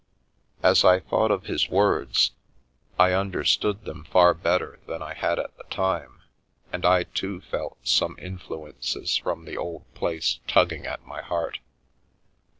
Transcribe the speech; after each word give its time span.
As 0.63 0.83
I 0.83 0.99
thought 0.99 1.29
of 1.29 1.43
his 1.43 1.69
words 1.69 2.31
I 2.97 3.11
understood 3.11 3.81
The 3.85 3.93
Milky 3.93 3.97
Way 3.97 3.99
them 4.07 4.11
far 4.11 4.33
better 4.33 4.79
than 4.87 5.03
I 5.03 5.13
had 5.13 5.37
at 5.37 5.55
the 5.57 5.63
time, 5.65 6.23
and 6.73 6.87
I 6.87 7.03
too 7.03 7.41
felt 7.41 7.77
some 7.83 8.15
influences 8.17 9.17
from 9.17 9.45
the 9.45 9.57
old 9.57 9.83
place 9.93 10.39
tugging 10.47 10.87
at 10.87 11.05
my 11.05 11.21
heart. 11.21 11.59